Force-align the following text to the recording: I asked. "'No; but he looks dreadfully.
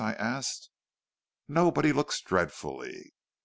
I 0.03 0.13
asked. 0.13 0.71
"'No; 1.47 1.69
but 1.69 1.85
he 1.85 1.93
looks 1.93 2.21
dreadfully. 2.21 3.13